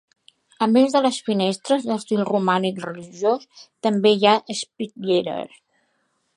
[0.65, 3.47] A més de les finestres, d'estil romànic religiós,
[3.89, 5.65] també hi ha espitlleres.